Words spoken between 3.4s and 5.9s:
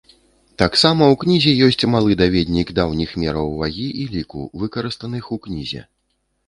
вагі і ліку, выкарыстаных у кнізе.